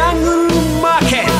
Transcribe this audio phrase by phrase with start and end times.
[0.00, 1.32] ジャングルマーケット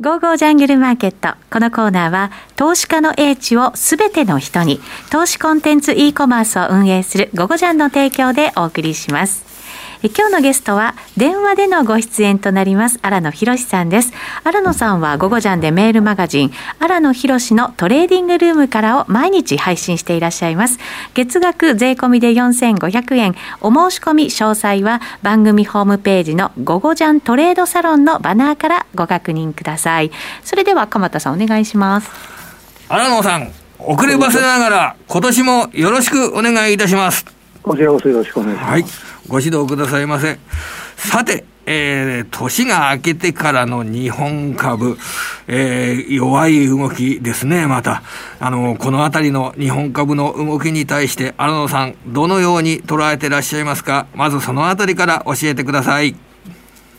[0.00, 1.38] ゴーゴージャングルマーケット。
[1.48, 4.80] このコーナーは、投資家の英知をすべての人に、
[5.12, 9.44] 投資コンテンツ e コマースを運営するゴゴジャンの提供でお送りします。
[10.04, 14.12] 今日のゲストは電話でのご出演となります荒野博さんです。
[14.42, 20.78] 荒野さんは午後ジャンでメールマガジン荒野博のトレーディングルームからを毎日配信していらっしゃいます。
[21.14, 23.34] 月額税込みで4500円。
[23.60, 30.10] お申し込み詳細は番組ホームページの午後ジャントレードサロンのバナーからご確認ください。
[30.42, 32.10] それでは鎌田さんお願いします。
[32.88, 37.41] 荒野さん遅ればせながら今年もよろしくお願いいたします。
[37.62, 38.70] こちらこそよろしくお願いします。
[38.70, 38.84] はい。
[39.28, 40.38] ご指導くださいませ。
[40.96, 44.98] さて、えー、年が明けてからの日本株、
[45.46, 48.02] えー、弱い動きですね、また。
[48.40, 54.06] あの、このあたりの日本株の動きに対して、荒野さん、どのように捉えてらっしゃいますか？
[54.14, 56.16] まずそのあたりから教えてください。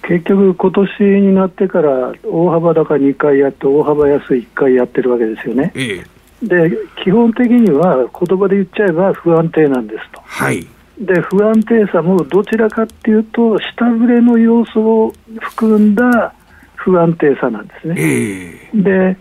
[0.07, 5.71] 結局、今年になってから大幅高2回やって、大幅安1回やってるわけですよね。
[5.75, 6.12] ええ
[6.43, 6.71] で
[7.03, 10.21] 基本的には言葉で言っちゃえば不安定なんですと。
[10.21, 10.67] はい
[10.99, 16.35] で不安定さもどちらかっていうと下振れの要素を含んだ
[16.75, 17.95] 不安定さなんですね。
[17.97, 19.17] えー、で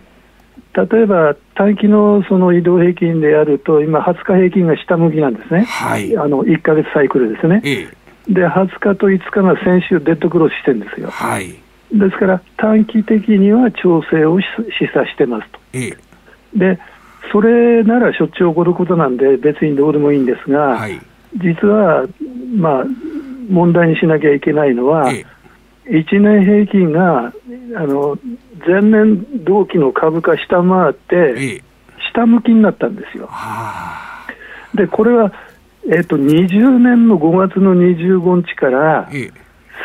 [0.75, 5.63] 例えば短期のその移動平均でやると今20日平均が下向きなんですね。
[5.63, 7.61] はい、あの1か月サイクルですね。
[7.63, 11.09] えー、で20日と5日が先週デッドクロスしてるんですよ。
[11.09, 11.49] はい、
[11.91, 15.59] ですから短期的には調整を示唆してますと。
[15.73, 15.97] えー、
[16.55, 16.79] で
[17.33, 21.01] それならしょっちゅう起こることなんで、別にどうでもいいんですが、はい、
[21.33, 22.05] 実は、
[22.55, 22.83] まあ、
[23.49, 25.25] 問題にしなきゃいけないのは、え
[25.87, 27.33] え、1年平均が
[27.75, 28.19] あの
[28.65, 31.63] 前年同期の株価下回って、
[32.13, 33.27] 下向きになったんですよ。
[34.75, 35.33] で、これは、
[35.87, 39.31] えーと、20年の5月の25日から、え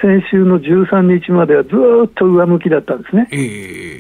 [0.00, 3.36] 先週の13日まではずっと上向きだったんですね、え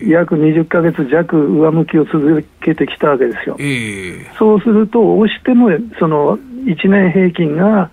[0.04, 3.56] ー、約20か月弱、上向きを続けてきたわけですよ。
[3.58, 7.90] えー、そうすると、押してもその1年平均が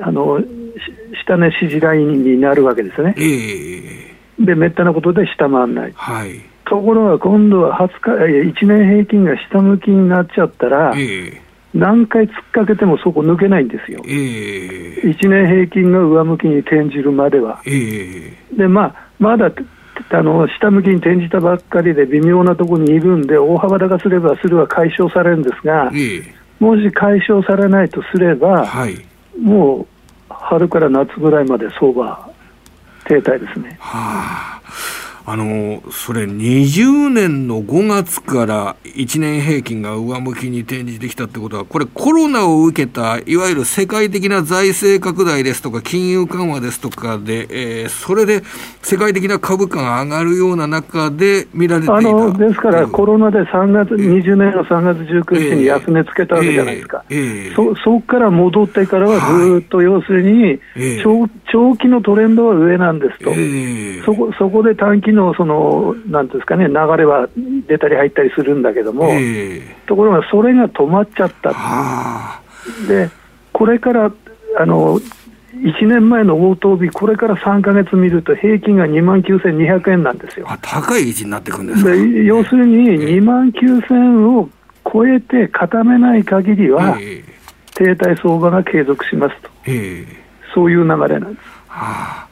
[0.00, 0.40] あの
[1.24, 3.14] 下値支持ラインになるわけですね。
[3.16, 5.92] えー、で、めったなことで下回らない。
[5.94, 17.60] はい、ところが今度は20日1年平均が下向きになっちゃったら、えー何回突っかけてもそこ抜けないんですよ、えー、1年平均が上向きに転じるまでは。
[17.66, 19.50] えー、でまあ、まだ
[20.10, 26.24] あの下向きに転じたばっかりで微妙なところにいるんで、大幅高すればするは解消されるんですが、えー、
[26.58, 28.96] もし解消されないとすれば、はい、
[29.38, 29.86] もう
[30.30, 32.30] 春から夏ぐらいまで相場、
[33.06, 33.76] 停滞ですね。
[33.80, 34.57] はあ
[35.30, 48.42] あのそれ20年の5月から1年平均が上向きに転じてきたってことは、これ、コロナを受けたいわゆる世界的な財政拡大ですとか、金融緩和ですとかで、えー、それで
[48.82, 51.96] 世界的な株価が上がるような中で見られていた。
[51.96, 57.48] あのですから、コロナで3月、20年の3月19日に安値つけたわけじゃないですか、えー。
[57.48, 60.58] えー、そそこから戻ってからはずっと要するに
[61.02, 63.34] 長、長期のトレンドは上なんですと、
[64.06, 67.28] そこそこで短期のそのなんですかね、流れは
[67.66, 72.40] 出たり入ったりするんだけども、えー、ところがそれが止まっちゃった、
[72.86, 73.10] で
[73.52, 74.12] これから
[74.58, 74.98] あの
[75.52, 80.46] 1年前の応答日、これから3か月見ると、平均が2万9200円なんですよ。
[80.62, 81.90] 高い位置になってくるんですか？
[81.94, 82.76] 要するに、
[83.18, 84.48] 2万9000円を
[84.90, 87.24] 超えて固めない限りは、えー、
[87.74, 90.06] 停滞相場が継続しますと、えー、
[90.54, 91.46] そういう流れなんです。
[91.68, 92.27] はあ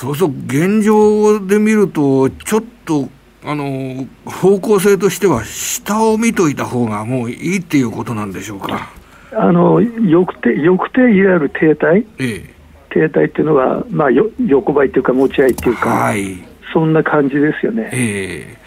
[0.00, 3.10] そうそう、現状で見ると、ちょっと、
[3.44, 8.88] あの、方向性としては、下を見といた方がもういいっていうことなんでしょうか。
[9.32, 12.54] あの、翌手、翌手、いわゆる停滞、ええ、
[12.88, 17.90] 停滞っていうのは、まあ、よ横ばいっていうか、持ち合いっていうか、はい、そんな感じですよね。
[17.92, 18.58] ええ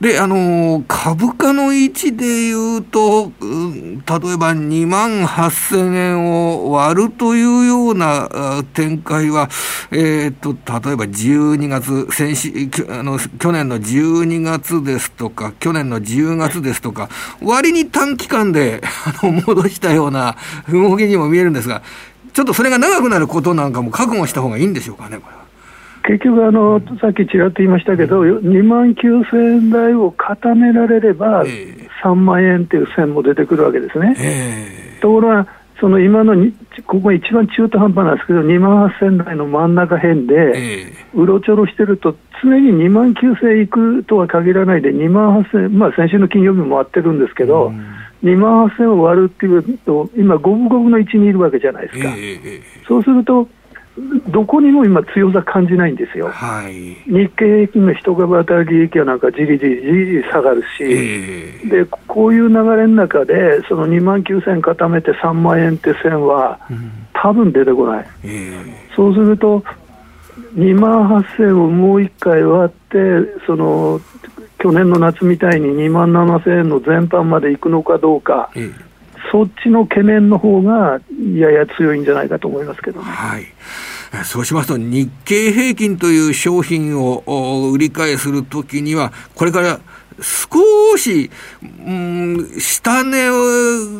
[0.00, 9.50] で、あの、株価の位置で言うと、うん、例えば2万8000円を割るというような展開は、
[9.90, 12.50] えっ、と、例えば12月、先週、
[12.88, 17.10] あの、去年の12月ですとか、去年の10月ですとか、
[17.42, 20.36] 割に短期間で、 あの、戻したような
[20.72, 21.82] 動きにも見えるんですが、
[22.32, 25.39] ちょっとそれが長くなることなんかも覚悟した方がいいんでしょうかね、これは。
[26.02, 31.44] 結局あの、さっきちらっと言いましたけど、2万9000円台を固められれば、
[32.02, 34.16] 3万円っていう線も出てくるわけですね。
[34.18, 35.46] えー、ところが
[35.80, 36.52] その今のに、
[36.86, 47.72] ここ一番中途半端なんですけど、2万8000台の真ん中辺で、うろちょろしてると、常に2万9000いくとは限らないで、2万8000、まあ、先週の金曜日も回ってるんですけど、
[48.22, 52.10] 2万8000を割るっていうと、今、五分五分の1にいるわけじゃないですか。
[52.10, 53.48] えー、そうすると、
[54.28, 56.72] どこにも今、強さ感じないんですよ、はい、
[57.06, 59.86] 日経平均の一株当たり利益はなんかじりじりじ
[60.18, 66.58] り下がるし、えー、でこういう流れの中で、その2万9000固めて3万円って線は、
[67.12, 69.62] 多分出てこない、えー、そうすると、
[70.54, 72.98] 2万8000をもう1回割って、
[73.46, 74.00] その
[74.58, 78.50] 去年の夏みたいに2万7000円の全般までいくのかどうか。
[78.54, 78.89] えー
[79.30, 81.00] そっちの懸念の方が
[81.34, 83.06] やや強いんじゃないかと思いますけどね。
[83.06, 83.46] はい
[84.24, 89.78] そうしますと、日経平均という商品を売り買いするときには、これから
[90.20, 91.30] 少し、
[91.62, 93.30] うん、下値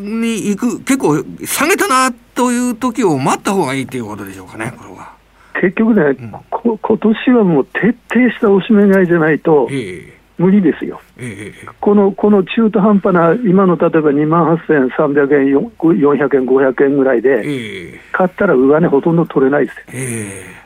[0.00, 5.12] に行く、結構下げたなという時を待った方がいいということでしょうかね、これは。
[5.60, 19.82] 結局ね、うん、こ今年はもう徹底したおしめ買いじゃないと、えー無理ですよ、えー、このこの中途半端な、今の例えば2万8300円、400円、500円ぐらいで、えー、買ったら上値ほとんど取れないですよ。
[19.92, 20.60] え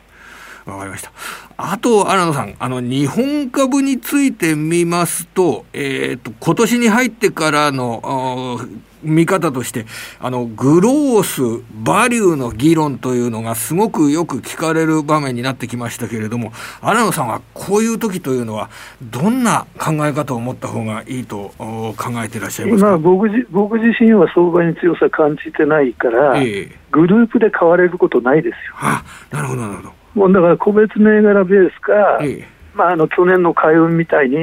[0.65, 1.11] かりました。
[1.57, 8.59] あと、荒野さん、あの、日本株について見ますと、えっ、ー、と、今年に入ってからの、
[9.05, 9.85] 見方として、
[10.19, 18.69] あの、グロース、バリューの議論というのがすごくよく聞かれる場面になってきましたけれども、荒野さんはこういう時というのは、
[19.01, 21.93] どんな考え方を持った方がいいと考
[22.23, 22.97] えていらっしゃいますか？
[22.97, 28.57] 僕自僕自身は相場に強さ感じてないから、えー、グループで買われることないですよ。
[28.77, 29.93] あなるほど、なるほど。
[30.15, 32.43] もうだから個別銘柄ベースか、えー、
[32.73, 34.39] まあ、あの去年の海運みたいに、え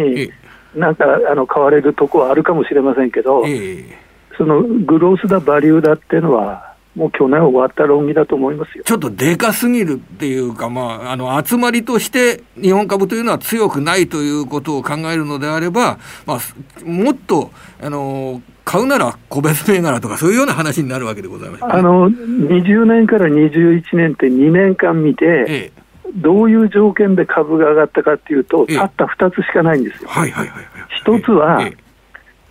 [0.77, 4.02] ー、なんかあの買われるとこはあるかもしれませんけど、えー
[4.37, 8.85] そのグロースだ、バリューだっていうのは、もう去年終わった論議だと思いますよ。
[8.85, 16.41] ちょっとでかすぎるっていうか、まあ、あの集まりとして日本株というのは強くないということを考えるのであれば、まあ、
[16.85, 17.51] もっと
[17.81, 25.83] あの買うなら個別銘柄とか、そういうような話になるわけでございます、ね、あの20年から21年って2年間見て、ええ。
[26.15, 30.11] どういう条件で株が上がったかっていうと、たった2つしかないんですよ。
[30.11, 30.65] はいはいはい、
[31.07, 31.67] 1つは、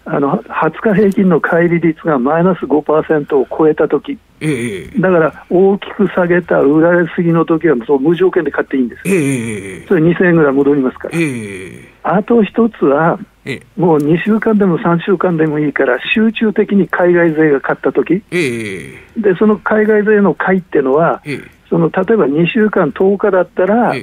[0.06, 13.20] あの20日平均の乖離率がマイナス5%を超えたとき、ええ、だから大きく下げた売られすぎのときはそう無条件で買っていいんです、ええ、それ2000円ぐらい戻りますから、え、あと一つは、
[13.78, 21.22] もう2週間でも3週間でもいいから、集中的に海外勢が買ったとき、でその海外勢の買いっていうのは、
[21.70, 23.94] その例えば2週間10日だったら、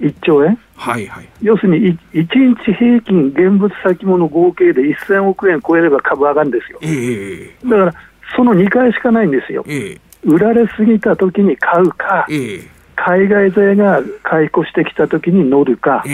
[0.00, 7.94] 1兆円、はいはい、要するに1日平均現物先物合計で1000億円超えれば株上がるんですよ、えー、だから
[8.36, 16.04] その2回しかないんですよ、えー、売られすぎたときに買うか、えー、海外勢が買い越してきたときに乗るか、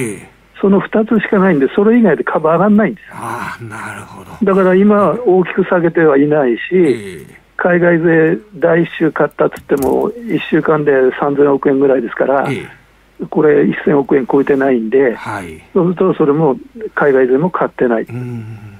[0.60, 4.30] その2つしかないんで、それ以外で株上がらないんですあなるほど。
[4.42, 7.26] だから今、大きく下げてはいないし、
[7.56, 12.48] 海外勢第1週買ったっつっても、1週間で3000億円ぐらいですから。
[13.30, 16.56] これ、1000億円超えてないんで、はい、そうするとそれも
[16.94, 18.06] 海外でも買ってない、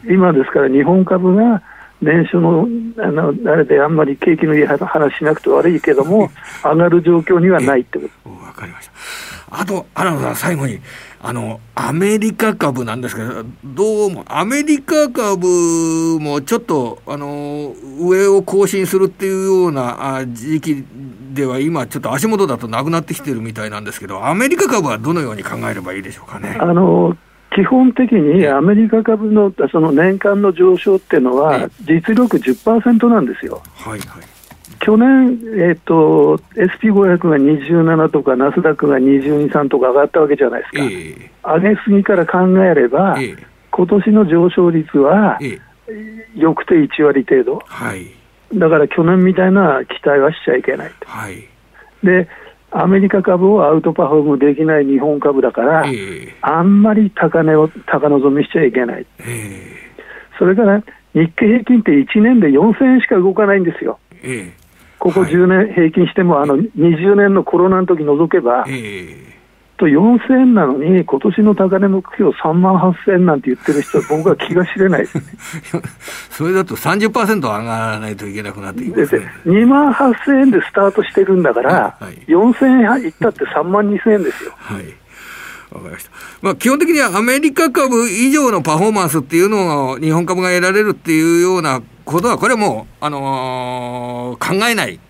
[0.09, 1.63] 今ですから、日本株が
[2.05, 2.69] 年初の
[2.99, 6.31] あのあれであんまり景気のいい話しなくて悪いけども、
[6.63, 8.31] 上がる状況にはないってこと。
[8.31, 8.93] わかりました
[9.51, 10.81] あと、原野さん、最後に、
[11.21, 20.85] あの、アメリカ株なんですけど、どうも、アメリカ株もちょっと、あの、上を更新するっていうような時期
[21.33, 26.57] では、今、ちょっと足元だとなくなってきてるみたいなんですけど、アメリカ株はどのように考えればいいでしょうかね？
[26.59, 27.17] あの
[27.55, 33.63] 基本的にアメリカ株のその年間の上昇っていうのは、実力10%なんですよ。
[33.75, 34.35] はいはい。
[34.81, 43.39] 去年、えーと、SP500 が27とか、ナスダックが22、3とか上がったわけじゃないですか、えー、上げすぎから考えれば、えー、
[43.71, 48.11] 今年の上昇率は、えー、よくて1割程度、はい、
[48.53, 51.09] だから去年みたいな期待はしちゃいけないと。
[51.09, 51.49] はい、
[52.03, 52.29] で
[52.77, 60.81] アメリカ株をアウトパフォームできない日本株だから、えー、あんまり高値を高望みしちゃいけない、えー、それから
[61.15, 63.99] 日経平均って1年で4000円しか動かないんですよ。
[64.23, 64.65] えー
[65.05, 69.34] ここ10年平均しても、あの20年のコロナの時除けば、えー、
[69.77, 75.25] と4000円なのに、今年の高値目標3万8000円なんて言ってる人は、僕は気が知れないです、ね、
[76.31, 84.53] それだと30%上がらないといけなくなってきます、ね、2万8000円でスタートしてるんだから、はい、4000円いったって3万2000円ですよ。
[84.57, 84.85] はい
[85.75, 86.11] わかりました。
[86.41, 95.01] まあ、基本的にはアメリカ株以上のパフォーマンスっていうのを日本株が得られるっていうようなことは、これもう、あのー、考えない。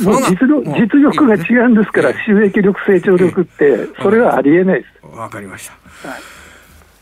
[0.00, 5.16] 実力実力が違うんですから、収益力、成長力って、それはありえないです。
[5.16, 6.08] わかりました。
[6.08, 6.20] はい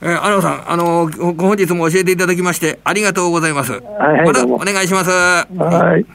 [0.02, 3.72] えー、荒野さん、あのー、本日も教えていただきまして、ありがとうございます。
[3.72, 5.10] はい、またお願いします。
[5.10, 6.06] はい。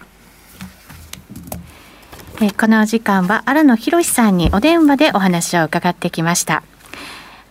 [2.42, 6.64] えー、この時間は荒野博さんにお電話でお話を伺ってきました。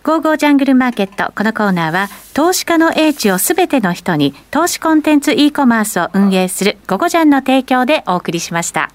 [0.03, 1.31] ゴーゴージャングルマーケット。
[1.33, 8.89] このコーナーは、投資家の英知をすべての人に、投資コンテンツ e コマースを運営するゴゴジャンの提供でお送りしました。